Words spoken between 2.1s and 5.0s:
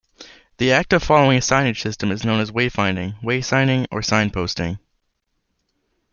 is known as wayfinding, waysigning or signposting.